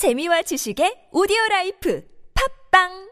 재미와 0.00 0.40
지식의 0.48 1.12
오디오 1.12 1.36
라이프. 1.50 2.00
팝빵 2.32 3.09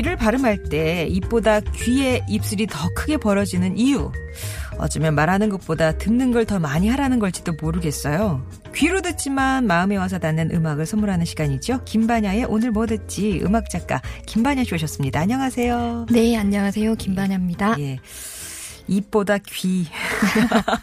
귀를 0.00 0.16
발음할 0.16 0.62
때 0.62 1.06
입보다 1.10 1.60
귀의 1.60 2.22
입술이 2.26 2.66
더 2.68 2.88
크게 2.94 3.18
벌어지는 3.18 3.76
이유. 3.76 4.10
어쩌면 4.78 5.14
말하는 5.14 5.50
것보다 5.50 5.98
듣는 5.98 6.32
걸 6.32 6.46
더 6.46 6.58
많이 6.58 6.88
하라는 6.88 7.18
걸지도 7.18 7.52
모르겠어요. 7.60 8.42
귀로 8.74 9.02
듣지만 9.02 9.66
마음에 9.66 9.96
와서 9.96 10.18
닿는 10.18 10.52
음악을 10.54 10.86
선물하는 10.86 11.26
시간이죠. 11.26 11.84
김반야의 11.84 12.46
오늘 12.46 12.70
뭐 12.70 12.86
듣지 12.86 13.42
음악 13.44 13.68
작가 13.68 14.00
김반야 14.24 14.64
씨 14.64 14.74
오셨습니다. 14.74 15.20
안녕하세요. 15.20 16.06
네, 16.10 16.34
안녕하세요. 16.34 16.94
김반야입니다. 16.94 17.78
예. 17.80 17.98
입보다 18.88 19.36
귀. 19.36 19.86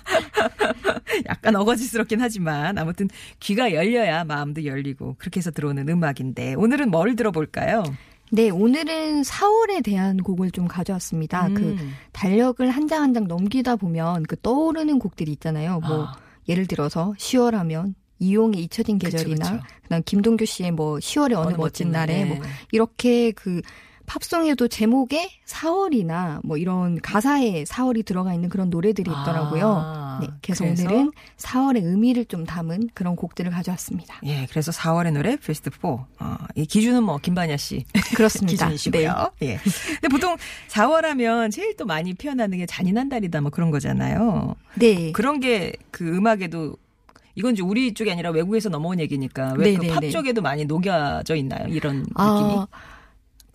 약간 1.28 1.56
어거지스럽긴 1.56 2.22
하지만 2.22 2.78
아무튼 2.78 3.10
귀가 3.40 3.74
열려야 3.74 4.26
마음도 4.26 4.64
열리고 4.64 5.16
그렇게 5.18 5.40
해서 5.40 5.50
들어오는 5.50 5.90
음악인데 5.90 6.54
오늘은 6.54 6.92
뭘 6.92 7.16
들어볼까요? 7.16 7.84
네, 8.30 8.50
오늘은 8.50 9.22
4월에 9.22 9.84
대한 9.84 10.18
곡을 10.18 10.52
좀 10.52 10.68
가져왔습니다. 10.68 11.48
그 11.54 11.62
음. 11.64 11.94
달력을 12.12 12.68
한 12.70 12.88
장 12.88 13.02
한 13.02 13.14
장 13.14 13.28
넘기다 13.28 13.76
보면 13.78 14.24
그 14.24 14.36
떠오르는 14.42 15.00
곡들이 15.00 15.32
있잖아요. 15.34 15.80
뭐 15.80 16.06
아. 16.06 16.14
예를 16.50 16.68
들어서 16.68 17.14
10월 17.18 17.52
하면 17.52 17.96
이용의 18.20 18.64
잊혀진 18.64 18.98
계절이나 18.98 19.52
그쵸. 19.52 19.64
그다음 19.84 20.02
김동규 20.04 20.46
씨의 20.46 20.72
뭐 20.72 20.98
10월의 20.98 21.34
어느, 21.38 21.56
멋진 21.56 21.92
날에 21.92 22.26
뭐 22.26 22.38
이렇게 22.72 23.32
그 23.32 23.62
팝송에도 24.08 24.70
제목에 24.70 25.30
4월이나 25.46 26.40
뭐 26.44 26.58
이런 26.58 27.00
가사에 27.02 27.66
4월이 27.66 28.06
들어가 28.06 28.34
있는 28.34 28.48
그런 28.50 28.70
노래들이 28.70 29.12
있더라고요. 29.12 29.68
아, 29.86 30.20
네, 30.22 30.28
그래서, 30.42 30.64
그래서? 30.64 30.84
오늘은 30.88 31.12
4월의 31.38 31.84
의미를 31.84 32.24
좀 32.26 32.46
담은 32.46 32.90
그런 32.94 33.18
곡들을 33.18 33.52
가져왔습니다. 33.52 34.20
예, 34.26 34.48
그래서 34.50 34.72
4월의 34.72 35.12
노래 35.12 35.36
베스트 35.36 35.70
4. 35.70 35.88
어, 35.90 36.08
이 36.56 36.66
기준은 36.66 37.04
뭐 37.04 37.18
김반야 37.18 37.58
씨 37.58 37.86
그렇습니다. 38.16 38.70
기준이시고요. 38.70 39.32
예. 39.44 39.60
근데 40.02 40.08
보통 40.10 40.38
4월 40.70 41.02
하면 41.02 41.52
제일 41.52 41.76
또 41.76 41.86
많이 41.86 42.14
표현하는 42.14 42.58
게 42.58 42.66
잔인한 42.66 43.10
달이다 43.10 43.42
뭐 43.42 43.52
그런 43.52 43.72
거잖아요. 43.72 44.56
네. 44.76 45.12
그런 45.12 45.40
게 45.42 45.74
그 45.92 46.08
음악에도 46.16 46.78
이건 47.36 47.54
이제 47.54 47.62
우리 47.64 47.94
쪽이 47.94 48.12
아니라 48.12 48.30
외국에서 48.32 48.70
넘어온 48.70 49.00
얘기니까 49.00 49.54
왜 49.58 49.74
그팝 49.74 49.88
네네네. 49.96 50.10
쪽에도 50.12 50.42
많이 50.42 50.64
녹여져 50.66 51.36
있나요? 51.36 51.68
이런 51.70 52.00
느낌이? 52.02 52.66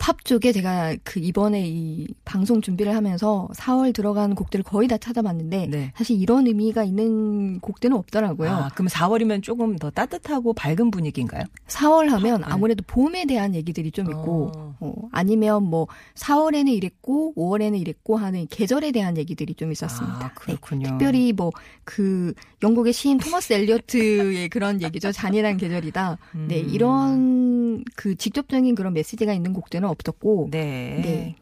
아, 0.03 0.05
팝 0.05 0.25
쪽에 0.25 0.51
제가 0.51 0.95
그 1.03 1.19
이번에 1.19 1.63
이 1.65 2.07
방송 2.25 2.61
준비를 2.61 2.93
하면서 2.93 3.47
4월 3.55 3.93
들어간 3.93 4.35
곡들을 4.35 4.63
거의 4.63 4.87
다 4.87 4.97
찾아봤는데 4.97 5.67
네. 5.67 5.93
사실 5.95 6.19
이런 6.19 6.45
의미가 6.47 6.83
있는 6.83 7.59
곡들은 7.61 7.95
없더라고요. 7.95 8.49
아, 8.49 8.69
그럼 8.73 8.87
4월이면 8.87 9.43
조금 9.43 9.77
더 9.77 9.89
따뜻하고 9.89 10.53
밝은 10.53 10.91
분위기인가요? 10.91 11.43
4월 11.67 12.09
하면 12.09 12.41
네. 12.41 12.47
아무래도 12.49 12.83
봄에 12.85 13.25
대한 13.25 13.55
얘기들이 13.55 13.91
좀 13.91 14.07
있고 14.07 14.51
어. 14.55 14.75
어, 14.81 14.93
아니면 15.11 15.63
뭐 15.63 15.87
4월에는 16.15 16.67
이랬고 16.73 17.33
5월에는 17.35 17.79
이랬고 17.79 18.17
하는 18.17 18.47
계절에 18.49 18.91
대한 18.91 19.17
얘기들이 19.17 19.53
좀 19.55 19.71
있었습니다. 19.71 20.25
아, 20.25 20.31
그렇군요. 20.33 20.83
네, 20.83 20.89
특별히 20.89 21.33
뭐 21.33 21.51
그 21.85 22.33
영국의 22.61 22.93
시인 22.93 23.17
토마스 23.17 23.53
엘리어트의 23.53 24.49
그런 24.49 24.81
얘기죠. 24.81 25.11
잔인한 25.11 25.57
계절이다. 25.57 26.17
네, 26.47 26.61
음. 26.61 26.69
이런 26.69 27.83
그 27.95 28.15
직접적인 28.15 28.75
그런 28.75 28.93
메시지가 28.93 29.33
있는 29.33 29.53
곡들은 29.53 29.87
없었고 29.93 30.49
네. 30.51 31.01
네. 31.03 31.35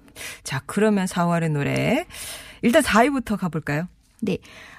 자, 0.44 0.62
그러면 0.66 1.06
4월의 1.06 1.51
노래. 1.51 2.06
일단 2.62 2.81
4위부터 2.84 3.38
가볼까요? 3.38 3.88
네. 4.22 4.38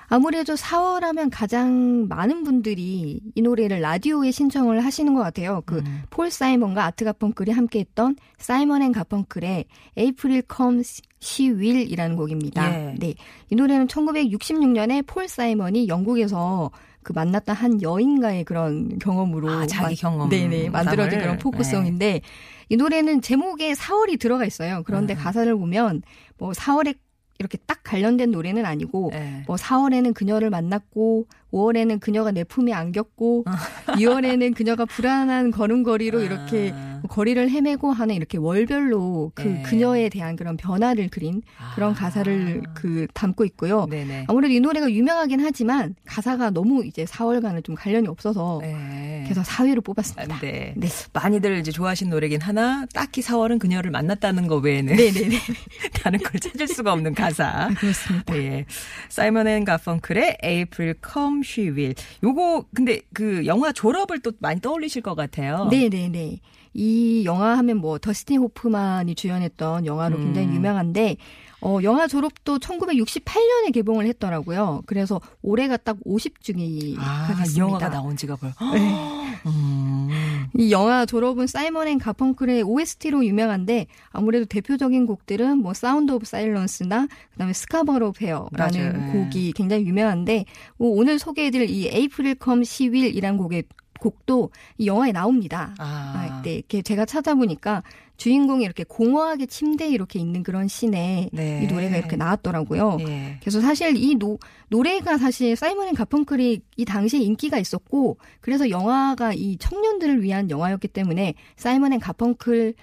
아무래도 0.09 0.55
4월 0.55 1.01
하면 1.01 1.31
가장 1.31 2.07
많은 2.07 2.45
분들이 2.45 3.21
이 3.35 3.41
노래를 3.41 3.81
라디오에 3.81 4.31
신청을 4.31 4.85
하시는 4.85 5.15
것 5.15 5.23
같아요. 5.23 5.63
그 5.65 5.79
음. 5.79 6.03
폴 6.11 6.31
사이먼과 6.31 6.85
아트 6.85 7.07
가펑클이 7.07 7.51
함께 7.51 7.81
했던 7.81 8.17
사이먼 8.37 8.83
앤 8.83 8.93
가펑클의 8.93 9.65
April 9.97 10.43
Come 10.55 11.01
She 11.23 11.51
Will이라는 11.51 12.17
곡입니다. 12.17 12.91
예. 12.91 12.95
네. 12.99 13.15
이 13.49 13.55
노래는 13.55 13.87
1966년에 13.87 15.07
폴 15.07 15.29
사이먼이 15.29 15.89
영국에서 15.89 16.71
그 17.03 17.13
만났던 17.13 17.55
한 17.55 17.83
여인과의 17.83 18.45
그런 18.45 18.99
경험으로 18.99 19.51
아, 19.51 19.67
자기 19.67 19.97
경험. 19.97 20.29
네네 20.29 20.71
만들어진 20.71 21.13
상을. 21.13 21.23
그런 21.23 21.39
포크송인데 21.39 22.21
이 22.69 22.77
노래는 22.77 23.21
제목에 23.21 23.73
4월이 23.73 24.19
들어가 24.19 24.45
있어요. 24.45 24.83
그런데 24.87 25.15
아. 25.15 25.17
가사를 25.17 25.55
보면 25.57 26.03
뭐 26.39 26.53
4월에 26.53 26.97
이렇게 27.39 27.59
딱 27.67 27.81
관련된 27.83 28.31
노래는 28.31 28.65
아니고 28.65 29.11
네. 29.13 29.43
뭐 29.47 29.57
4월에는 29.57 30.15
그녀를 30.15 30.51
만났고 30.51 31.27
5월에는 31.53 32.01
그녀가 32.01 32.31
내 32.31 32.45
품에 32.45 32.73
안겼고 32.73 33.45
아. 33.47 33.57
6월에는 33.97 34.55
그녀가 34.55 34.85
불안한 34.85 35.51
걸음걸이로 35.51 36.23
이렇게 36.23 36.73
아. 36.75 36.93
거리를 37.09 37.51
헤매고 37.51 37.93
하는 37.93 38.15
이렇게 38.15 38.39
월별로 38.39 39.33
그 39.35 39.43
네. 39.43 39.63
그녀에 39.63 40.09
대한 40.09 40.37
그런 40.37 40.57
변화를 40.57 41.09
그린 41.09 41.43
그런 41.75 41.93
아. 41.93 41.95
가사를 41.95 42.63
그 42.75 43.07
담고 43.13 43.45
있고요. 43.47 43.87
네네. 43.87 44.27
아무래도 44.29 44.55
이 44.55 44.61
노래가 44.61 44.91
유명하긴 44.91 45.41
하지만 45.41 45.95
가사가 46.05 46.51
너무 46.51 46.85
이제 46.85 47.05
4월과는 47.05 47.65
좀 47.65 47.75
관련이 47.75 48.09
없어서 48.09 48.61
네. 48.63 49.23
그래서 49.25 49.43
4위로 49.43 49.85
뽑았습니다. 49.85 50.41
네. 50.41 50.75
네. 50.77 50.89
많이들 51.13 51.59
이제 51.59 51.71
좋아하시는 51.71 52.11
노래긴 52.11 52.41
하나 52.41 52.87
딱히 52.95 53.21
4월은 53.21 53.59
그녀를 53.59 53.91
만났다는 53.91 54.47
거 54.47 54.57
외에는 54.57 54.95
네네네. 54.97 55.37
다른 56.03 56.21
걸 56.21 56.41
찾을 56.41 56.69
수가 56.69 56.93
없는 56.93 57.15
가사. 57.15 57.69
그렇습니다. 57.77 58.37
예. 58.37 58.65
사이먼 59.09 59.47
앤 59.49 59.65
가펑클의 59.65 60.39
April 60.45 60.95
Come 61.13 61.42
Will. 61.73 61.95
요거 62.23 62.67
근데 62.75 63.01
그 63.13 63.45
영화 63.47 63.73
졸업을 63.73 64.21
또 64.21 64.33
많이 64.39 64.61
떠올리실 64.61 65.03
것 65.03 65.15
같아요. 65.15 65.69
네네네. 65.71 66.41
이 66.75 67.25
영화 67.25 67.57
하면 67.59 67.79
뭐 67.79 67.99
더스틴 67.99 68.39
호프만이 68.39 69.15
주연했던 69.15 69.87
영화로 69.87 70.17
음. 70.17 70.25
굉장히 70.25 70.55
유명한데 70.55 71.17
어 71.61 71.79
영화 71.83 72.09
졸업도 72.09 72.59
1968년에 72.59 73.73
개봉을 73.73 74.07
했더라고요. 74.07 74.83
그래서 74.87 75.21
올해가 75.43 75.77
딱 75.77 75.97
50주기가 76.05 76.99
아. 76.99 77.45
이 77.47 77.59
영화가 77.59 77.89
나온 77.89 78.17
지가 78.17 78.37
벌. 78.37 78.53
네. 78.73 79.33
음. 79.47 80.09
이 80.57 80.71
영화 80.73 81.07
졸업은 81.07 81.47
사이먼 81.47 81.89
앤 81.89 81.99
가펑클의 81.99 82.63
OST로 82.63 83.25
유명한데 83.25 83.87
아무래도 84.11 84.45
대표적인 84.45 85.07
곡들은 85.07 85.59
뭐 85.59 85.73
Sound 85.73 86.13
of 86.13 86.27
Silence나 86.27 87.07
그다음에 87.33 87.53
Scarborough 87.53 88.13
Fair라는 88.13 88.51
맞아요. 88.57 88.93
네. 88.93 89.13
곡이 89.13 89.53
굉장히 89.53 89.87
유명한데 89.87 90.45
뭐 90.79 90.91
오늘 90.91 91.19
소개해드릴 91.19 91.71
이 91.71 91.89
April 91.89 92.37
Come 92.37 92.65
She 92.65 92.81
Will이라는 92.81 93.39
곡의 93.39 93.65
곡도 94.03 94.51
이 94.79 94.87
영화에 94.87 95.13
나옵니다. 95.13 95.75
아. 95.79 96.13
아, 96.15 96.43
네, 96.43 96.55
이렇게 96.55 96.83
제가 96.83 97.05
찾아보니까 97.05 97.83
주인공이 98.17 98.65
이렇게 98.65 98.85
공허하게 98.85 99.47
침대에 99.47 99.89
이렇게 99.89 100.19
있는 100.19 100.43
그런 100.43 100.69
씬에 100.69 101.31
네. 101.33 101.61
이 101.63 101.67
노래가 101.67 101.97
이렇게 101.97 102.17
나왔더라고요. 102.17 102.99
예. 103.01 103.39
그래서 103.41 103.61
사실 103.61 103.97
이 103.97 104.15
노, 104.15 104.39
노래가 104.69 105.19
사실 105.19 105.57
사이먼 105.57 105.89
앤 105.89 105.95
가펑클이 105.95 106.61
이 106.77 106.85
당시에 106.85 107.21
인기가 107.21 107.59
있었고 107.59 108.19
그래서 108.41 108.71
영화가 108.71 109.33
이 109.35 109.57
청년들을 109.59 110.23
위한 110.23 110.51
영화였기 110.51 110.89
때문에 110.89 111.35
사이먼 111.57 111.95
앤 111.95 112.01
가펑클을 112.01 112.75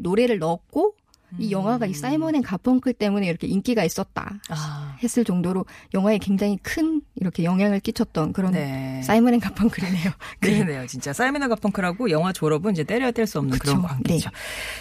노래를 0.00 0.38
넣었고 0.38 0.94
이 1.38 1.50
영화가 1.52 1.86
이 1.86 1.94
사이먼 1.94 2.34
앤 2.34 2.42
가펑클 2.42 2.94
때문에 2.94 3.26
이렇게 3.26 3.46
인기가 3.46 3.84
있었다 3.84 4.40
아. 4.48 4.96
했을 5.02 5.24
정도로 5.24 5.66
영화에 5.94 6.18
굉장히 6.18 6.56
큰 6.62 7.02
이렇게 7.16 7.44
영향을 7.44 7.80
끼쳤던 7.80 8.32
그런 8.32 8.52
네. 8.52 9.02
사이먼 9.02 9.34
앤 9.34 9.40
가펑클이네요. 9.40 10.10
그러네요, 10.40 10.86
진짜. 10.86 11.12
사이먼 11.12 11.42
앤 11.42 11.48
가펑클하고 11.48 12.10
영화 12.10 12.32
졸업은 12.32 12.72
이제 12.72 12.84
때려야 12.84 13.10
뗄 13.10 13.26
수 13.26 13.38
없는 13.38 13.58
그쵸. 13.58 13.72
그런 13.72 13.82
관계죠. 13.82 14.30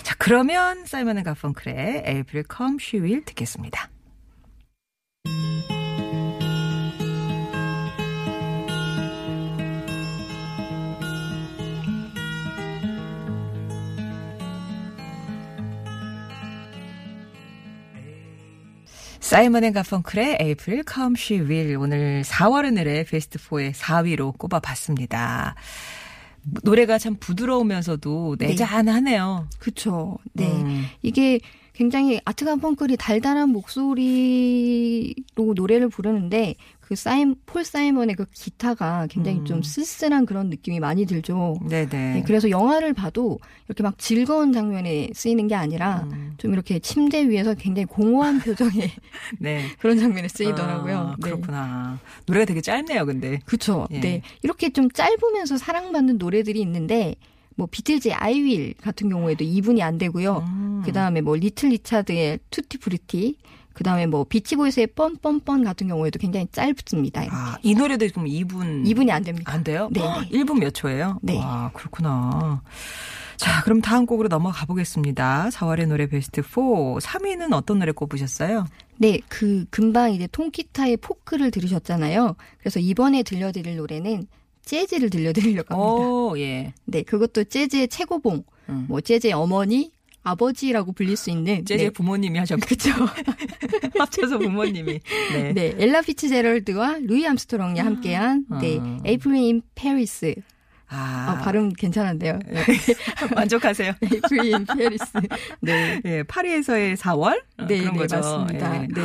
자, 0.04 0.16
그러면 0.18 0.86
사이먼 0.86 1.18
앤 1.18 1.24
가펑클의 1.24 2.04
April 2.08 2.46
Come 2.56 2.78
She 2.80 3.04
Will 3.04 3.26
듣겠습니다. 3.26 3.90
사이먼 19.28 19.66
앤 19.66 19.74
가펑클의 19.74 20.38
April 20.40 20.84
Come 20.84 21.22
She 21.22 21.50
Will 21.50 21.76
오늘 21.76 22.22
4월의 22.22 22.74
노래 22.76 23.04
베스트 23.04 23.38
4의 23.38 23.74
4위로 23.74 24.38
꼽아봤습니다. 24.38 25.56
노래가 26.64 26.98
참 26.98 27.18
부드러우면서도 27.20 28.38
네. 28.40 28.48
내잔하네요. 28.48 29.50
그쵸. 29.60 30.18
네. 30.32 30.50
음. 30.50 30.86
이게 31.02 31.42
굉장히 31.74 32.22
아트간 32.24 32.62
펑클이 32.62 32.96
달달한 32.96 33.50
목소리로 33.50 35.14
노래를 35.56 35.90
부르는데 35.90 36.56
그 36.88 36.96
사임 36.96 37.36
폴 37.46 37.66
사이먼의 37.66 38.16
그 38.16 38.26
기타가 38.32 39.08
굉장히 39.08 39.40
음. 39.40 39.46
좀 39.46 39.62
쓸쓸한 39.62 40.26
그런 40.26 40.50
느낌이 40.50 40.80
많이 40.80 41.06
들죠. 41.06 41.60
네네. 41.68 41.86
네, 41.90 42.24
그래서 42.26 42.50
영화를 42.50 42.94
봐도 42.94 43.40
이렇게 43.68 43.84
막 43.84 43.98
즐거운 43.98 44.54
장면에 44.54 45.10
쓰이는 45.14 45.50
게 45.50 45.56
아니라 45.56 46.08
음. 46.14 46.36
좀 46.38 46.54
이렇게 46.54 46.80
침대 46.80 47.28
위에서 47.28 47.56
굉장히 47.56 47.88
공허한 47.88 48.40
표정의 48.40 48.90
네. 49.38 49.66
그런 49.80 50.00
장면에 50.00 50.30
쓰이더라고요. 50.30 50.98
아, 50.98 51.16
네. 51.20 51.30
그렇구나. 51.30 52.00
노래가 52.26 52.46
되게 52.46 52.62
짧네요, 52.62 53.06
근데. 53.06 53.40
그쵸. 53.44 53.86
예. 53.92 54.00
네. 54.00 54.22
이렇게 54.42 54.70
좀 54.70 54.90
짧으면서 54.90 55.58
사랑받는 55.58 56.18
노래들이 56.18 56.62
있는데, 56.62 57.16
뭐, 57.56 57.68
비틀즈의 57.70 58.14
I 58.14 58.26
Will 58.26 58.76
같은 58.76 59.10
경우에도 59.10 59.44
2분이 59.44 59.82
안 59.82 59.98
되고요. 59.98 60.46
음. 60.48 60.82
그 60.86 60.94
다음에 60.94 61.20
뭐, 61.20 61.36
리틀 61.36 61.70
리차드의 61.70 62.40
Tutti 62.50 62.78
Frutti, 62.78 63.36
그 63.78 63.84
다음에 63.84 64.08
뭐, 64.08 64.24
비치보이스의 64.24 64.88
Fun 64.88 65.13
Fun 65.13 65.38
Fun 65.38 65.64
같은 65.64 65.88
경우에도 65.88 66.18
굉장히 66.18 66.48
짧습니다. 66.52 67.22
이렇게. 67.22 67.38
아, 67.38 67.60
이 67.62 67.76
노래도 67.76 68.08
그럼 68.08 68.26
2분. 68.26 68.84
2분이 68.86 69.12
안 69.12 69.24
됩니다. 69.24 69.54
안 69.54 69.64
돼요? 69.64 69.88
네, 69.92 70.00
헉, 70.02 70.22
네. 70.22 70.30
1분 70.40 70.58
몇 70.60 70.74
초예요? 70.74 71.20
네. 71.22 71.38
와, 71.38 71.70
그렇구나. 71.76 72.64
자, 73.36 73.62
그럼 73.62 73.80
다음 73.82 74.08
곡으로 74.08 74.30
넘어가 74.30 74.66
보겠습니다. 74.66 75.50
4월의 75.50 75.86
노래 75.90 76.08
베스트 76.08 76.42
4. 76.42 76.50
3위는 76.50 77.54
어떤 77.54 77.78
노래 77.78 77.92
꼽으셨어요? 77.92 78.66
네, 78.98 79.20
그, 79.28 79.66
금방 79.70 80.12
이제 80.12 80.28
통기타의 80.32 80.98
포크를 80.98 81.52
들으셨잖아요. 81.52 82.36
그래서 82.58 82.80
이번에 82.80 83.22
들려드릴 83.22 83.78
노래는 83.78 84.26
재즈를 84.64 85.12
들려드리려고 85.12 85.76
합니다. 85.76 86.08
오, 86.10 86.40
예. 86.40 86.74
네, 86.86 87.04
그것도 87.04 87.44
재즈의 87.44 87.90
최고봉, 87.90 88.44
음. 88.70 88.86
뭐, 88.90 89.02
재즈의 89.02 89.34
어머니, 89.34 89.92
아버지라고 90.32 90.92
불릴 90.92 91.16
수 91.16 91.30
있는. 91.30 91.64
재즈 91.66 91.84
네. 91.84 91.90
부모님이 91.90 92.40
하셨겠죠. 92.40 92.92
합쳐서 93.98 94.40
부모님이. 94.40 95.00
네. 95.34 95.54
네, 95.54 95.76
엘라 95.78 96.02
피츠제럴드와 96.02 96.98
루이 97.02 97.26
암스트롱이 97.26 97.80
함께한 97.80 98.46
네, 98.62 98.80
아. 98.82 99.00
April 99.06 99.42
in 99.44 99.62
Paris. 99.76 100.36
아, 100.90 101.36
아, 101.38 101.44
발음 101.44 101.74
괜찮은데요. 101.74 102.40
네. 102.46 102.64
만족하세요. 103.36 103.94
April 104.04 104.54
in 104.54 104.66
Paris. 104.66 105.06
네. 105.62 106.02
예, 106.06 106.24
파리에서의 106.24 106.96
4월? 106.96 107.42
어, 107.58 107.66
네, 107.66 107.80
그런 107.80 107.94
네, 107.94 108.00
거죠. 108.00 108.16
맞습니다. 108.18 108.84
예. 108.84 108.88
네. 108.88 109.02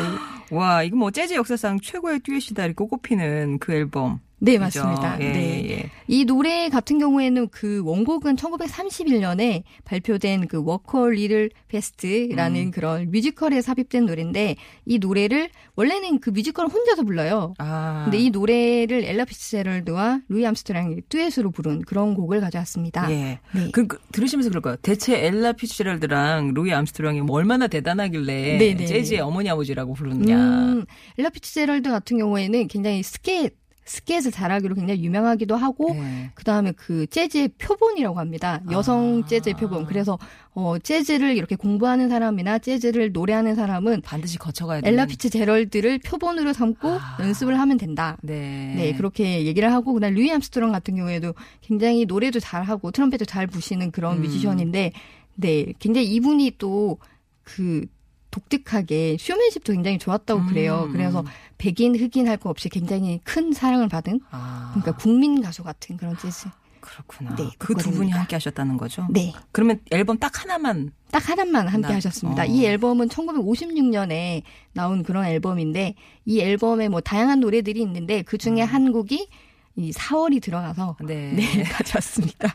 와, 0.51 0.83
이거 0.83 0.97
뭐 0.97 1.11
재즈 1.11 1.35
역사상 1.35 1.81
최고의 1.81 2.21
듀엣이다 2.21 2.67
이렇게 2.67 2.85
꼽히는 2.85 3.59
그 3.59 3.73
앨범. 3.73 4.21
네, 4.43 4.59
그죠? 4.59 4.83
맞습니다. 4.83 5.21
예, 5.21 5.33
네. 5.33 5.71
예. 5.71 5.91
이 6.09 6.25
노래 6.25 6.69
같은 6.69 6.99
경우에는 6.99 7.49
그 7.51 7.81
원곡은 7.85 8.35
1931년에 8.35 9.63
발표된 9.85 10.49
그 10.49 10.61
Walk 10.65 11.11
a 11.11 11.16
Little 11.16 11.51
Faster라는 11.69 12.61
음. 12.61 12.71
그런 12.73 13.11
뮤지컬에 13.13 13.63
삽입된 13.63 14.07
노래인데 14.07 14.57
이 14.85 14.99
노래를 14.99 15.49
원래는 15.77 16.19
그 16.19 16.31
뮤지컬 16.31 16.67
혼자서 16.67 17.05
불러요. 17.05 17.55
아. 17.59 18.03
근데 18.05 18.19
이 18.19 18.31
노래를 18.31 19.05
엘라 19.05 19.25
피츠제럴드와 19.25 20.23
루이 20.29 20.45
암스트롱이 20.45 21.03
듀엣으로 21.09 21.53
부른 21.53 21.83
그런 21.83 22.15
곡을 22.15 22.41
가져왔습니다. 22.41 23.09
예. 23.13 23.39
네. 23.55 23.71
그, 23.73 23.87
그, 23.87 23.99
들으시면서 24.11 24.51
그럴 24.51 24.61
거예요. 24.61 24.77
대체 24.83 25.25
엘라 25.25 25.53
피츠제럴드랑 25.53 26.53
루이 26.55 26.73
암스트롱이 26.73 27.21
뭐 27.21 27.37
얼마나 27.37 27.69
대단하길래 27.69 28.59
네, 28.59 28.75
네. 28.75 28.87
재즈의 28.87 29.21
어머니 29.21 29.49
아버지라고 29.49 29.95
부르느냐. 29.95 30.37
음, 30.37 30.85
엘라 31.17 31.31
피츠제럴드 31.31 31.89
같은 31.89 32.19
경우에는 32.19 32.67
굉장히 32.67 33.05
스캣, 33.05 33.62
스캣을 33.85 34.31
잘하기로 34.31 34.75
굉장히 34.77 35.03
유명하기도 35.05 35.57
하고, 35.57 35.95
예. 35.95 36.31
그 36.35 36.45
다음에 36.45 36.73
그 36.73 37.07
재즈의 37.07 37.49
표본이라고 37.59 38.19
합니다. 38.19 38.61
여성 38.71 39.23
아. 39.25 39.27
재즈의 39.27 39.55
표본. 39.55 39.87
그래서, 39.87 40.19
어, 40.55 40.79
재즈를 40.79 41.37
이렇게 41.37 41.57
공부하는 41.57 42.09
사람이나 42.09 42.59
재즈를 42.59 43.13
노래하는 43.13 43.55
사람은 43.55 44.03
반드시 44.03 44.39
거쳐가야 44.39 44.81
되는. 44.81 44.93
엘라 44.93 45.07
피츠제럴드를 45.07 45.99
표본으로 45.99 46.53
삼고 46.53 46.89
아. 46.89 47.17
연습을 47.21 47.59
하면 47.59 47.77
된다. 47.77 48.17
네. 48.23 48.75
네, 48.77 48.93
그렇게 48.95 49.45
얘기를 49.45 49.73
하고, 49.73 49.95
그다음 49.95 50.15
루이 50.15 50.31
암스트롱 50.31 50.71
같은 50.71 50.95
경우에도 50.95 51.35
굉장히 51.61 52.05
노래도 52.05 52.39
잘하고 52.39 52.93
트럼펫도 52.93 53.25
잘 53.25 53.47
부시는 53.47 53.91
그런 53.91 54.19
음. 54.19 54.23
뮤지션인데, 54.23 54.93
네, 55.35 55.73
굉장히 55.79 56.07
이분이 56.15 56.53
또그 56.59 57.87
독특하게 58.33 59.19
쇼맨십도 59.21 59.73
굉장히 59.73 59.99
좋았다고 59.99 60.47
그래요. 60.47 60.85
음. 60.89 60.93
그래서 60.93 61.25
백인, 61.59 61.95
흑인 61.95 62.27
할 62.27 62.37
거 62.39 62.51
없이 62.51 62.69
굉장히 62.69 63.21
큰 63.23 63.53
사랑을 63.53 63.89
받은, 63.89 64.21
아, 64.33 64.71
그러니까 64.75 64.97
국민 65.01 65.41
가수 65.41 65.63
같은 65.63 65.97
그런 65.97 66.17
재즈. 66.19 66.49
그렇구나. 66.81 67.37
네, 67.37 67.49
그두 67.59 67.93
분이. 67.93 68.11
함께 68.11 68.35
하셨다는 68.35 68.77
거죠? 68.77 69.07
네. 69.11 69.33
그러면 69.53 69.79
앨범 69.93 70.19
딱 70.19 70.43
하나만. 70.43 70.91
딱 71.13 71.29
하나만 71.29 71.69
함께 71.69 71.89
나- 71.89 71.95
하셨습니다. 71.95 72.43
어. 72.43 72.47
이 72.47 72.65
앨범은 72.67 73.09
1956년에 73.09 74.43
나온 74.73 75.05
그런 75.05 75.25
앨범인데 75.27 75.95
이 76.25 76.41
앨범에 76.41 76.89
뭐 76.89 77.01
다양한 77.01 77.39
노래들이 77.39 77.81
있는데 77.83 78.23
그 78.23 78.37
중에 78.39 78.63
한 78.63 78.91
곡이 78.93 79.29
이 79.75 79.91
4월이 79.93 80.43
들어가서 80.43 80.97
음. 81.01 81.07
네. 81.07 81.33
네, 81.37 81.63
가져왔습니다. 81.65 82.53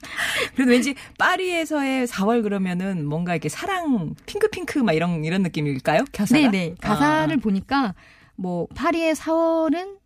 그래도 0.56 0.72
왠지 0.72 0.94
파리에서의 1.18 2.08
4월 2.08 2.44
그러면은 2.44 3.06
뭔가 3.08 3.34
이렇게 3.34 3.50
사랑 3.50 4.14
핑크핑크 4.25 4.80
막 4.80 4.94
이런 4.94 5.24
이런 5.25 5.42
느낌일까요? 5.44 6.06
가사가? 6.14 6.40
네네. 6.52 6.75
가사를 6.81 7.36
보니까 7.38 7.96
뭐 8.36 8.68
파리의 8.75 9.16
4월은 9.16 9.98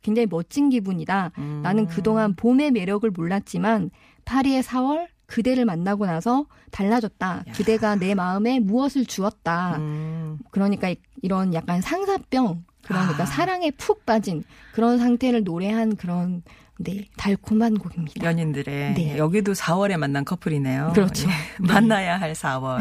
굉장히 0.00 0.26
멋진 0.30 0.70
기분이다. 0.70 1.32
음. 1.38 1.60
나는 1.62 1.86
그동안 1.86 2.34
봄의 2.34 2.70
매력을 2.70 3.08
몰랐지만 3.10 3.90
파리의 4.24 4.62
4월 4.62 5.06
그대를 5.26 5.64
만나고 5.66 6.06
나서 6.06 6.46
달라졌다. 6.70 7.44
야. 7.46 7.52
그대가 7.52 7.94
내 7.96 8.14
마음에 8.14 8.58
무엇을 8.58 9.04
주었다. 9.06 9.76
음. 9.78 10.38
그러니까 10.50 10.88
이- 10.90 10.96
이런 11.22 11.52
약간 11.54 11.80
상사병 11.80 12.64
그러니까 13.00 13.22
아. 13.22 13.26
사랑에 13.26 13.70
푹 13.70 14.04
빠진 14.06 14.44
그런 14.72 14.98
상태를 14.98 15.44
노래한 15.44 15.96
그런 15.96 16.42
네 16.78 17.08
달콤한 17.16 17.78
곡입니다. 17.78 18.24
연인들의 18.26 18.94
네. 18.94 19.16
여기도 19.18 19.52
4월에 19.52 19.96
만난 19.96 20.24
커플이네요. 20.24 20.92
그렇죠. 20.94 21.28
예. 21.28 21.32
만나야 21.58 22.18
할 22.18 22.32
4월. 22.32 22.80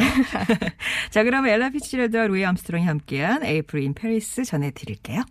자, 1.12 1.24
그러면 1.24 1.51
엘라 1.51 1.70
피츠제럴드와 1.70 2.28
루이 2.27 2.46
암스트롱이 2.46 2.86
함께한 2.86 3.44
April 3.44 3.84
in 3.84 3.94
Paris 3.94 4.44
전해 4.44 4.72
드릴게요. 4.72 5.24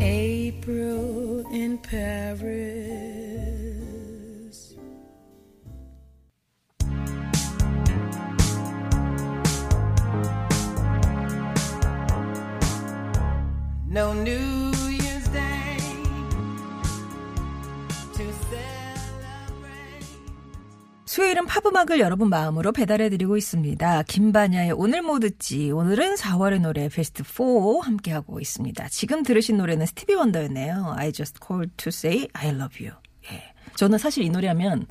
April 0.00 1.44
in 1.52 1.78
Paris. 1.82 3.11
수요일은 21.12 21.44
팝음악을 21.44 22.00
여러분 22.00 22.30
마음으로 22.30 22.72
배달해드리고 22.72 23.36
있습니다. 23.36 24.02
김반야의 24.04 24.72
오늘 24.72 25.02
뭐 25.02 25.18
듣지. 25.18 25.70
오늘은 25.70 26.14
4월의 26.14 26.62
노래 26.62 26.88
베스트 26.88 27.22
4 27.22 27.44
함께하고 27.82 28.40
있습니다. 28.40 28.88
지금 28.88 29.22
들으신 29.22 29.58
노래는 29.58 29.84
스티비 29.84 30.14
원더였네요. 30.14 30.94
I 30.96 31.12
just 31.12 31.38
called 31.46 31.70
to 31.76 31.88
say 31.88 32.28
I 32.32 32.48
love 32.48 32.86
you. 32.86 32.96
예. 33.30 33.42
저는 33.76 33.98
사실 33.98 34.24
이 34.24 34.30
노래하면 34.30 34.86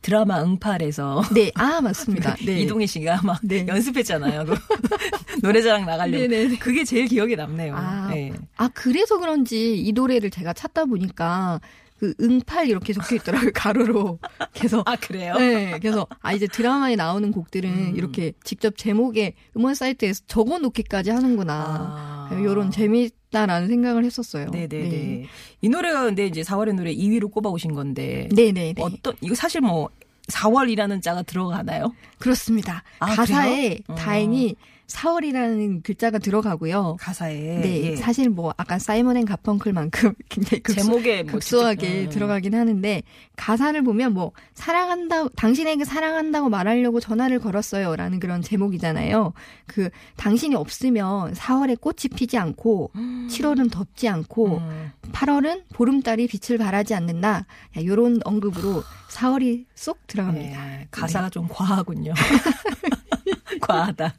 드라마 0.00 0.42
응팔에서 0.42 1.24
네, 1.34 1.50
아 1.56 1.80
맞습니다. 1.80 2.36
네. 2.46 2.60
이동희 2.60 2.86
씨가 2.86 3.20
막 3.22 3.40
네. 3.42 3.66
연습했잖아요. 3.66 4.46
그 5.40 5.40
노래자랑 5.46 5.86
나가려고. 5.86 6.18
네네네. 6.26 6.56
그게 6.58 6.84
제일 6.84 7.06
기억에 7.06 7.36
남네요. 7.36 7.74
아, 7.76 8.10
예. 8.14 8.32
아 8.56 8.68
그래서 8.74 9.18
그런지 9.18 9.78
이 9.78 9.92
노래를 9.92 10.30
제가 10.30 10.52
찾다 10.52 10.84
보니까 10.86 11.60
그 11.98 12.12
응팔 12.20 12.68
이렇게 12.68 12.92
적혀 12.92 13.16
있더라고요 13.16 13.50
가로로. 13.54 14.18
그래서 14.54 14.82
아, 14.86 14.96
그래요? 14.96 15.34
네, 15.38 15.78
그래서 15.80 16.06
아 16.20 16.32
이제 16.32 16.46
드라마에 16.46 16.96
나오는 16.96 17.30
곡들은 17.32 17.70
음. 17.70 17.92
이렇게 17.96 18.32
직접 18.44 18.76
제목에 18.76 19.34
음원 19.56 19.74
사이트에서 19.74 20.22
적어놓기까지 20.26 21.10
하는구나. 21.10 21.54
아. 21.54 22.38
이런 22.38 22.70
재밌다라는 22.70 23.68
생각을 23.68 24.04
했었어요. 24.04 24.50
네네네. 24.50 24.88
네. 24.88 25.26
이 25.62 25.68
노래가 25.68 26.04
근데 26.04 26.26
이제 26.26 26.42
4월의 26.42 26.74
노래 26.74 26.92
2위로 26.94 27.30
꼽아오신 27.30 27.72
건데. 27.72 28.28
네네네. 28.34 28.74
어떤, 28.80 29.14
이거 29.20 29.34
사실 29.34 29.60
뭐 29.60 29.88
4월이라는 30.28 31.02
자가 31.02 31.22
들어가나요? 31.22 31.94
그렇습니다. 32.18 32.82
아, 32.98 33.14
가사에 33.14 33.68
그래요? 33.68 33.78
어. 33.88 33.94
다행히 33.94 34.56
4월이라는 34.86 35.82
글자가 35.82 36.18
들어가고고요. 36.18 36.96
가사에 37.00 37.34
네, 37.60 37.82
예. 37.90 37.96
사실 37.96 38.28
뭐 38.30 38.54
아까 38.56 38.78
사이먼 38.78 39.16
앤 39.16 39.24
가펑클만큼 39.24 40.14
굉장히 40.28 40.62
극소, 40.62 40.80
제목에 40.80 41.22
뭐 41.24 41.32
극소하게 41.32 41.80
직접- 41.86 42.04
음. 42.04 42.08
들어가긴 42.10 42.54
하는데 42.54 43.02
가사를 43.36 43.80
보면 43.82 44.14
뭐 44.14 44.32
사랑한다 44.54 45.28
당신에게 45.30 45.84
사랑한다고 45.84 46.48
말하려고 46.48 47.00
전화를 47.00 47.40
걸었어요라는 47.40 48.20
그런 48.20 48.42
제목이잖아요. 48.42 49.32
그 49.66 49.90
당신이 50.16 50.54
없으면 50.54 51.34
4월에 51.34 51.80
꽃이 51.80 52.14
피지 52.14 52.38
않고 52.38 52.92
7월은 52.94 53.70
덥지 53.72 54.08
않고 54.08 54.58
음. 54.58 54.92
8월은 55.12 55.62
보름달이 55.74 56.28
빛을 56.28 56.58
발하지 56.58 56.94
않는다. 56.94 57.46
이런 57.76 58.20
언급으로 58.24 58.82
4월이 59.10 59.64
쏙 59.74 60.06
들어갑니다. 60.06 60.80
예, 60.80 60.86
가사가 60.90 61.30
좀 61.30 61.46
과하군요. 61.48 62.12
과하다. 63.60 64.14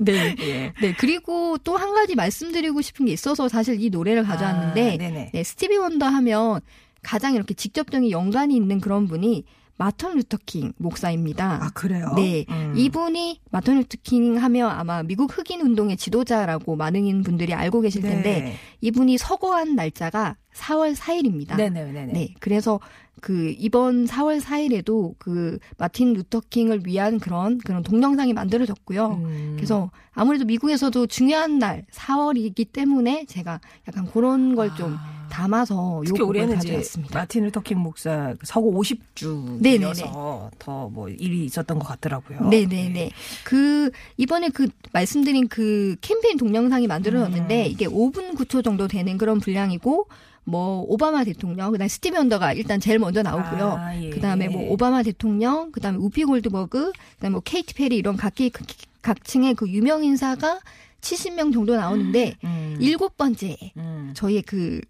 네. 0.00 0.34
예. 0.40 0.72
네, 0.80 0.94
그리고 0.98 1.56
또 1.64 1.78
한 1.78 1.94
가지 1.94 2.16
말씀드리고 2.16 2.80
싶은 2.82 3.06
게 3.06 3.12
있어서 3.12 3.48
사실 3.48 3.80
이 3.80 3.88
노래를 3.88 4.24
가져왔는데 4.24 4.98
아. 5.00 5.30
네, 5.32 5.42
스티비 5.44 5.76
원더 5.76 6.06
하면 6.06 6.60
가장 7.02 7.34
이렇게 7.34 7.54
직접적인 7.54 8.10
연관이 8.10 8.56
있는 8.56 8.80
그런 8.80 9.06
분이 9.06 9.44
마틴 9.76 10.16
루터킹 10.16 10.72
목사입니다. 10.76 11.60
아 11.62 11.70
그래요? 11.72 12.12
네. 12.16 12.44
음. 12.50 12.74
이분이 12.76 13.40
마틴 13.52 13.76
루터킹 13.76 14.42
하면 14.42 14.70
아마 14.72 15.04
미국 15.04 15.38
흑인 15.38 15.60
운동의 15.60 15.96
지도자라고 15.96 16.74
많은 16.74 17.22
분들이 17.22 17.54
알고 17.54 17.82
계실 17.82 18.02
텐데 18.02 18.40
네. 18.40 18.56
이분이 18.80 19.18
서거한 19.18 19.76
날짜가 19.76 20.36
4월 20.54 20.94
4일입니다. 20.96 21.56
네네네네. 21.56 22.12
네. 22.12 22.34
그래서 22.40 22.80
그 23.20 23.54
이번 23.58 24.06
4월 24.06 24.40
4일에도 24.40 25.14
그 25.18 25.58
마틴 25.76 26.12
루터킹을 26.14 26.82
위한 26.84 27.18
그런 27.18 27.58
그런 27.58 27.82
동영상이 27.82 28.32
만들어졌고요. 28.32 29.20
음. 29.22 29.52
그래서 29.56 29.90
아무래도 30.12 30.44
미국에서도 30.44 31.06
중요한 31.08 31.58
날 31.58 31.84
4월이기 31.92 32.72
때문에 32.72 33.24
제가 33.26 33.60
약간 33.88 34.06
그런 34.06 34.54
걸 34.54 34.77
좀 34.77 34.94
아. 34.98 35.18
담아서 35.28 35.98
요 35.98 36.02
특히 36.06 36.22
올해는 36.22 36.54
가져왔습니다. 36.56 37.18
마틴 37.18 37.44
루터킹 37.44 37.78
목사 37.78 38.34
서거 38.44 38.82
네네네. 38.82 39.92
50주기여서 39.92 40.50
더 40.58 40.88
뭐 40.88 41.08
일이 41.08 41.44
있었던 41.44 41.78
것 41.78 41.86
같더라고요. 41.86 42.48
네네 42.48 42.88
네. 42.88 43.10
그, 43.44 43.90
이번에 44.16 44.48
그 44.48 44.68
말씀드린 44.92 45.48
그 45.48 45.96
캠페인 46.00 46.36
동영상이 46.38 46.86
만들어졌는데 46.86 47.66
음. 47.66 47.70
이게 47.70 47.86
5분 47.86 48.34
9초 48.36 48.64
정도 48.64 48.88
되는 48.88 49.18
그런 49.18 49.38
분량이고 49.38 50.06
뭐 50.48 50.80
오바마 50.88 51.24
대통령, 51.24 51.70
그다음에 51.72 51.88
스티비 51.88 52.16
원더가 52.18 52.54
일단 52.54 52.80
제일 52.80 52.98
먼저 52.98 53.22
나오고요. 53.22 53.76
아, 53.78 53.96
예. 54.02 54.08
그다음에 54.10 54.48
뭐 54.48 54.70
오바마 54.72 55.02
대통령, 55.02 55.70
그다음에 55.72 55.98
우피 55.98 56.24
골드버그, 56.24 56.92
그다음에 57.16 57.32
뭐 57.32 57.40
케이티 57.40 57.74
페리 57.74 57.96
이런 57.96 58.16
각기 58.16 58.48
각- 58.50 58.66
각층의 59.02 59.54
그 59.54 59.68
유명 59.68 60.02
인사가 60.04 60.58
70명 61.02 61.52
정도 61.52 61.76
나오는데 61.76 62.34
음. 62.44 62.76
일곱 62.80 63.16
번째 63.16 63.56
음. 63.76 64.12
저희의 64.14 64.42
그 64.42 64.80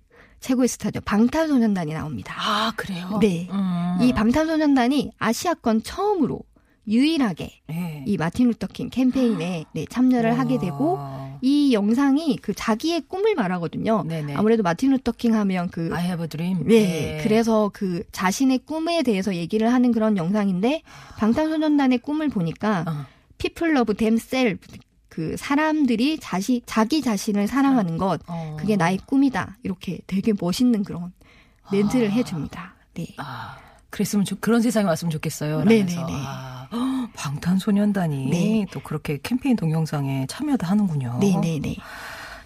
최고의 0.41 0.69
스타죠. 0.69 1.01
방탄소년단이 1.01 1.93
나옵니다. 1.93 2.35
아 2.39 2.73
그래요? 2.77 3.19
네. 3.21 3.49
음. 3.51 3.99
이 4.01 4.13
방탄소년단이 4.13 5.11
아시아권 5.19 5.83
처음으로 5.83 6.41
유일하게 6.89 7.51
예. 7.71 8.05
이 8.07 8.17
마틴 8.17 8.49
루터킹 8.49 8.91
캠페인에 8.91 9.65
네, 9.73 9.85
참여를 9.91 10.39
하게 10.39 10.59
되고 10.59 10.95
와. 10.95 11.39
이 11.43 11.73
영상이 11.73 12.37
그 12.39 12.53
자기의 12.55 13.03
꿈을 13.03 13.35
말하거든요. 13.35 14.05
네네. 14.05 14.35
아무래도 14.35 14.63
마틴 14.63 14.91
루터킹 14.91 15.35
하면 15.35 15.69
그 15.71 15.91
I 15.93 16.05
have 16.05 16.23
a 16.25 16.29
dream. 16.29 16.67
네, 16.67 17.21
그래서 17.23 17.71
그 17.73 18.03
자신의 18.13 18.61
꿈에 18.67 19.03
대해서 19.03 19.35
얘기를 19.35 19.73
하는 19.73 19.93
그런 19.93 20.17
영상인데 20.17 20.83
방탄소년단의 21.19 21.99
꿈을 21.99 22.29
보니까 22.29 22.85
어. 22.89 23.05
people 23.39 23.75
love 23.77 23.95
themselves 23.95 24.79
그 25.09 25.37
사람들이 25.37 26.19
자시 26.19 26.63
자기 26.67 27.03
자신을 27.03 27.47
사랑하는 27.49 27.99
것 27.99 28.21
어. 28.29 28.57
그게 28.59 28.77
나의 28.77 28.99
꿈이다 29.07 29.59
이렇게 29.63 29.99
되게 30.07 30.33
멋있는 30.41 30.85
그런 30.85 31.13
멘트를 31.71 32.09
아. 32.09 32.11
해줍니다. 32.13 32.75
네. 32.95 33.07
아, 33.19 33.57
그랬으면 33.91 34.25
좋- 34.25 34.41
그런 34.41 34.63
세상이 34.63 34.87
왔으면 34.87 35.11
좋겠어요. 35.11 35.65
네네네. 35.65 35.97
아, 35.97 36.58
헉, 36.58 36.58
방탄소년단이 37.19 38.31
네. 38.31 38.67
또 38.71 38.81
그렇게 38.81 39.19
캠페인 39.23 39.57
동영상에 39.57 40.27
참여도 40.29 40.67
하는군요. 40.67 41.19
네네네. 41.21 41.77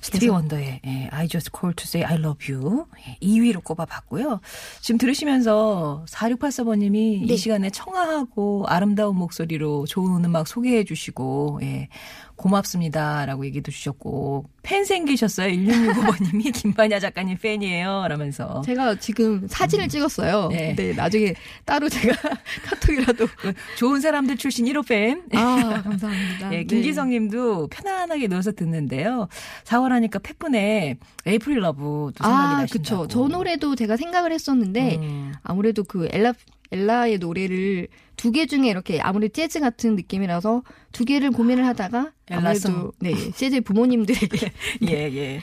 스티비 0.01 0.27
그래서- 0.27 0.35
원더의 0.35 0.81
예, 0.85 1.09
I 1.13 1.29
Just 1.29 1.51
Called 1.57 1.77
to 1.77 1.87
Say 1.87 2.05
I 2.05 2.19
Love 2.19 2.53
You 2.53 2.87
예, 3.07 3.17
2위로 3.25 3.63
꼽아봤고요. 3.63 4.41
지금 4.81 4.99
들으시면서 4.99 6.05
4684번님이 6.09 7.25
네. 7.25 7.33
이 7.33 7.37
시간에 7.37 7.71
청아하고 7.71 8.65
아름다운 8.67 9.15
목소리로 9.17 9.87
좋은 9.87 10.25
음악 10.25 10.49
소개해 10.49 10.83
주시고 10.83 11.61
예, 11.63 11.89
고맙습니다라고 12.35 13.47
얘기도 13.47 13.71
주셨고 13.71 14.47
팬 14.63 14.85
생기셨어요. 14.85 15.49
1665번님이 15.53 16.53
김반야 16.55 17.01
작가님 17.01 17.37
팬이에요. 17.39 18.07
라면서 18.09 18.63
제가 18.65 18.95
지금 18.97 19.47
사진을 19.49 19.89
찍었어요. 19.89 20.49
네. 20.49 20.75
네. 20.77 20.93
나중에 20.93 21.35
따로 21.65 21.89
제가 21.89 22.15
카톡이라도. 22.65 23.27
그 23.39 23.53
좋은 23.77 24.01
사람들 24.01 24.37
출신 24.37 24.67
1호 24.67 24.87
팬 24.87 25.23
아, 25.35 25.83
감사합니다. 25.83 26.55
예, 26.55 26.65
김기성 26.65 27.11
님도 27.11 27.69
편안하게 27.69 28.29
누워서 28.29 28.53
듣는데요. 28.53 29.29
4월 29.65 29.89
하니까 29.91 30.21
팩분의 30.21 30.97
에이프릴 31.27 31.59
러브도 31.61 32.13
생각이 32.23 32.45
아, 32.55 32.57
나신다고. 32.61 33.03
그쵸. 33.03 33.07
저 33.09 33.29
노래도 33.29 33.75
제가 33.75 33.97
생각을 33.97 34.33
했었는데, 34.33 34.97
음. 34.97 35.33
아무래도 35.43 35.83
그 35.85 36.09
엘라, 36.11 36.33
엘라의 36.73 37.19
노래를 37.19 37.89
두 38.17 38.33
개 38.33 38.47
중에 38.47 38.69
이렇게 38.69 39.01
아무래도 39.01 39.33
재즈 39.33 39.61
같은 39.61 39.97
느낌이라서 39.97 40.63
두 40.93 41.05
개를 41.05 41.31
고민을 41.31 41.67
하다가. 41.67 42.13
아무래도 42.31 42.93
네, 43.01 43.13
재즈 43.33 43.61
부모님들에게 43.63 44.53
예, 44.89 44.93
예. 44.93 45.41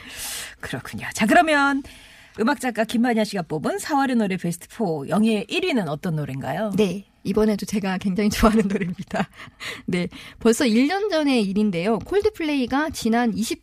그렇군요. 0.60 1.08
자, 1.14 1.26
그러면 1.26 1.84
음악 2.40 2.60
작가 2.62 2.84
김만야 2.86 3.24
씨가 3.26 3.44
뽑은 3.44 3.78
4월의 3.78 4.16
노래 4.16 4.38
베스트 4.38 4.68
4 4.70 5.10
영예 5.10 5.46
1위는 5.46 5.88
어떤 5.88 6.16
노래인가요? 6.16 6.72
네. 6.78 7.06
이번에도 7.26 7.66
제가 7.66 7.98
굉장히 7.98 8.30
좋아하는 8.32 8.68
노래입니다. 8.68 9.30
네. 9.86 10.08
벌써 10.40 10.64
1년 10.66 11.10
전의 11.10 11.44
일인데요. 11.44 12.00
콜드플레이가 12.00 12.92
지난 12.92 13.34
20, 13.34 13.62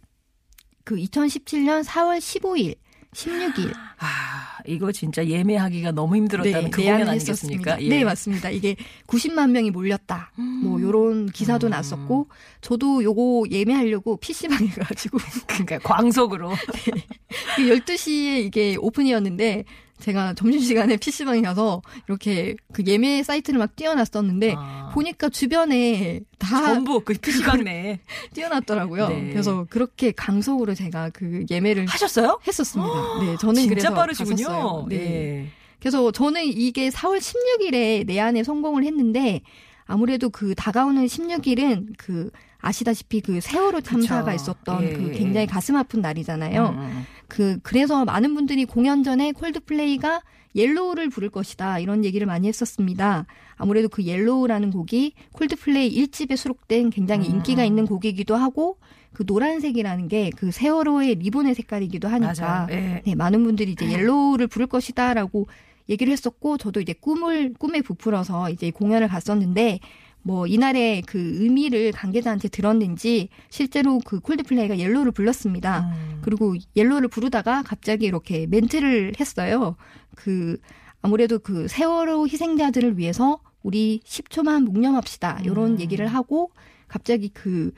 그 0.85 0.97
2017년 0.97 1.83
4월 1.85 2.19
15일, 2.19 2.77
16일. 3.15 3.73
아, 3.99 4.46
이거 4.67 4.93
진짜 4.93 5.27
예매하기가 5.27 5.93
너무 5.93 6.17
힘들었다는 6.17 6.71
그 6.71 6.83
공연 6.83 7.09
아니겠습니까? 7.09 7.75
했었습니다. 7.75 7.77
네, 7.77 8.05
맞습니다. 8.05 8.51
이게 8.51 8.77
90만 9.07 9.51
명이 9.51 9.71
몰렸다. 9.71 10.33
뭐 10.63 10.81
요런 10.81 11.27
기사도 11.27 11.69
음. 11.69 11.71
났었고 11.71 12.29
저도 12.61 13.03
요거 13.03 13.45
예매하려고 13.51 14.17
PC방에 14.17 14.69
가지고 14.69 15.19
그러니까 15.47 15.79
광속으로. 15.81 16.53
12시에 17.59 18.45
이게 18.45 18.77
오픈이었는데 18.79 19.65
제가 19.99 20.35
점심시간에 20.35 20.97
PC방에 20.97 21.41
가서 21.43 21.83
이렇게 22.09 22.55
그 22.73 22.85
예매 22.87 23.23
사이트를 23.23 23.59
막 23.59 23.75
띄워놨었는데 23.76 24.55
아. 24.57 24.91
보니까 24.93 25.29
주변에 25.29 26.21
다 26.38 26.75
전부 26.75 27.00
그 27.00 27.15
PC방 27.15 27.65
내에 27.65 28.00
띄워놨더라고요. 28.35 29.09
네. 29.09 29.31
그래서 29.31 29.67
그렇게 29.71 30.12
강속으로 30.12 30.75
제가 30.75 31.11
그 31.11 31.45
예매를 31.50 31.87
하셨어요? 31.87 32.41
했었습니다. 32.47 32.93
네, 33.21 33.37
저는 33.38 33.55
진짜 33.62 33.69
그래서 33.75 33.95
빠르시군요. 33.95 34.47
갔었어요. 34.47 34.87
네. 34.88 34.97
예. 34.97 35.47
그래서 35.81 36.11
저는 36.11 36.45
이게 36.45 36.88
4월 36.91 37.19
16일에 37.19 38.07
내한에 38.07 38.43
성공을 38.43 38.85
했는데 38.85 39.43
아무래도 39.87 40.31
그 40.31 40.55
다가오는 40.55 41.07
16일은 41.07 41.95
그 41.97 42.31
아시다시피 42.59 43.21
그 43.21 43.41
세월호 43.41 43.81
참사가 43.83 44.33
그쵸. 44.33 44.35
있었던 44.35 44.83
예. 44.83 44.93
그 44.95 45.12
굉장히 45.12 45.47
가슴 45.47 45.76
아픈 45.76 46.00
날이잖아요. 46.00 46.69
음. 46.71 47.07
그 47.28 47.59
그래서 47.62 48.04
많은 48.04 48.35
분들이 48.35 48.64
공연 48.64 49.02
전에 49.02 49.33
콜드플레이가 49.33 50.23
Yellow를 50.55 51.11
부를 51.11 51.28
것이다 51.28 51.78
이런 51.80 52.04
얘기를 52.04 52.26
많이 52.26 52.49
했었습니다. 52.49 53.26
아무래도 53.56 53.88
그 53.88 54.04
Yellow라는 54.05 54.71
곡이 54.71 55.12
콜드플레이 55.33 55.95
1집에 56.06 56.37
수록된 56.37 56.90
굉장히 56.90 57.28
음. 57.28 57.37
인기가 57.37 57.64
있는 57.64 57.87
곡이기도 57.87 58.35
하고 58.37 58.78
그 59.12 59.25
노란색이라는 59.26 60.09
게 60.09 60.30
그 60.37 60.50
세월호의 60.50 61.16
리본의 61.16 61.54
색깔이기도 61.54 62.09
하니까. 62.09 62.66
예. 62.71 63.02
네, 63.04 63.14
많은 63.14 63.45
분들이 63.45 63.73
이제 63.73 63.90
Yellow를 63.91 64.47
부를 64.47 64.66
것이다라고 64.66 65.47
얘기를 65.88 66.12
했었고 66.12 66.59
저도 66.59 66.80
이제 66.80 66.92
꿈을 66.92 67.54
꿈에 67.54 67.80
부풀어서 67.80 68.50
이제 68.50 68.71
공연을 68.71 69.09
갔었는데 69.09 69.80
뭐 70.26 70.49
이날의 70.49 71.02
그 71.02 71.18
의미를 71.18 71.92
관계자한테 71.92 72.49
들었는지 72.49 73.28
실제로 73.49 74.00
그 74.04 74.18
콜드플레이가 74.18 74.76
Yellow를 74.76 75.12
불렀습니다. 75.12 75.88
음. 75.92 76.18
그리고 76.21 76.56
Yellow를 76.75 77.07
부르다가 77.09 77.62
갑자기 77.62 78.06
이렇게 78.06 78.49
멘트를 78.49 79.12
했어요. 79.21 79.76
그 80.16 80.59
아무래도 81.00 81.38
그 81.38 81.68
세월호 81.68 82.26
희생자들을 82.26 82.99
위해서 82.99 83.38
우리 83.62 84.00
10초만 84.04 84.64
묵념합시다. 84.64 85.42
이런 85.45 85.75
음. 85.75 85.80
얘기를 85.80 86.09
하고 86.09 86.50
갑자기 86.88 87.28
그, 87.28 87.73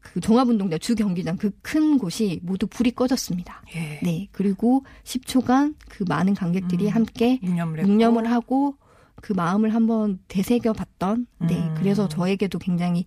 그 0.00 0.20
종합운동장 0.20 0.78
주 0.78 0.94
경기장 0.94 1.36
그 1.36 1.50
큰 1.60 1.98
곳이 1.98 2.40
모두 2.42 2.66
불이 2.66 2.92
꺼졌습니다. 2.92 3.62
예. 3.74 4.00
네. 4.02 4.28
그리고 4.32 4.84
10초간 5.02 5.74
그 5.90 6.04
많은 6.08 6.32
관객들이 6.32 6.86
음. 6.86 6.90
함께 6.90 7.38
묵념을. 7.42 7.82
묵념을 7.82 8.30
하고 8.30 8.76
그 9.24 9.32
마음을 9.32 9.72
한번 9.74 10.18
되새겨 10.28 10.74
봤던 10.74 11.26
네. 11.48 11.54
음. 11.56 11.74
그래서 11.78 12.06
저에게도 12.08 12.58
굉장히 12.58 13.06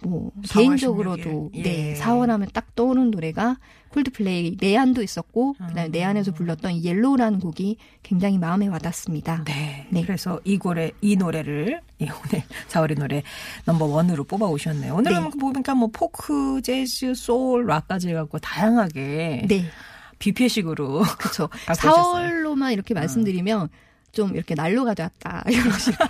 뭐 0.00 0.30
4월 0.42 0.54
개인적으로도 0.54 1.50
16일. 1.52 1.62
네 1.64 1.90
예. 1.90 1.94
4월 1.94 2.28
하면 2.28 2.46
딱 2.52 2.76
떠오르는 2.76 3.10
노래가 3.10 3.56
콜드플레이 3.88 4.58
내한도 4.60 5.02
있었고 5.02 5.56
아. 5.58 5.66
그다음에 5.66 5.88
내한에서 5.88 6.30
불렀던 6.30 6.74
이 6.74 6.84
Yellow라는 6.84 7.40
곡이 7.40 7.76
굉장히 8.04 8.38
마음에 8.38 8.68
와닿습니다. 8.68 9.42
네. 9.46 9.88
네. 9.90 10.02
그래서 10.02 10.38
이 10.44 10.60
노래, 10.60 10.92
이 11.00 11.16
노래를, 11.16 11.80
예, 12.02 12.04
오늘 12.04 12.44
4월의 12.68 12.96
노래 12.96 13.24
넘버 13.64 13.86
원으로 13.86 14.22
뽑아 14.22 14.46
오셨네요. 14.46 14.94
오늘은 14.94 15.30
보니까 15.40 15.74
뭐 15.74 15.88
포크, 15.92 16.62
재즈, 16.62 17.14
소울, 17.16 17.66
락까지 17.66 18.10
해갖고 18.10 18.38
다양하게 18.38 19.46
네. 19.48 19.64
뷔페식으로. 20.20 21.02
그렇죠. 21.18 21.48
갖고 21.48 21.88
오셨어요. 21.88 22.28
4월로만 22.44 22.72
이렇게 22.74 22.94
말씀드리면 22.94 23.70
좀 24.12 24.34
이렇게 24.34 24.54
날로 24.54 24.84
가져왔다 24.84 25.44
이러시고 25.48 26.04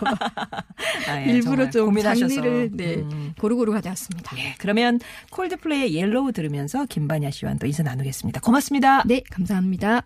아, 1.09 1.21
예, 1.21 1.33
일부러 1.33 1.69
좀 1.71 1.87
고민하셔서. 1.87 2.35
장르를 2.35 2.71
네, 2.73 2.97
음. 2.97 3.35
고루고루 3.39 3.73
가져왔습니다. 3.73 4.37
예, 4.39 4.55
그러면 4.59 5.01
콜드플레이의 5.31 5.95
Yellow 5.95 6.33
들으면서 6.33 6.87
김반야 6.87 7.31
씨와 7.31 7.55
또 7.55 7.67
인사 7.67 7.83
나누겠습니다. 7.83 8.41
고맙습니다. 8.41 9.03
네, 9.05 9.23
감사합니다. 9.31 10.03